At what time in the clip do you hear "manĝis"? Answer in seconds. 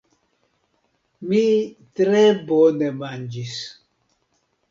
3.03-3.55